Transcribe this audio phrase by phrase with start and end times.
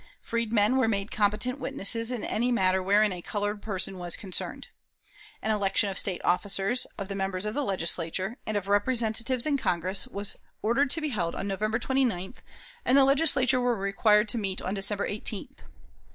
[0.19, 4.69] Freedmen were made competent witnesses in any matter wherein a colored person was concerned.
[5.43, 9.57] An election of State officers, of the members of the Legislature, and of Representatives in
[9.57, 12.37] Congress, was ordered to be held on November 29th,
[12.83, 15.59] and the Legislature were required to meet on December 18th.